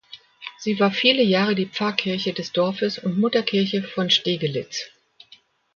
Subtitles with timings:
[0.57, 4.89] Sie war viele Jahre die Pfarrkirche des Dorfes und Mutterkirche von Stegelitz.